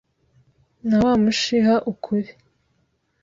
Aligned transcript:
Nta 0.87 0.97
wamuhisha 1.05 1.73
ukuri. 1.91 2.29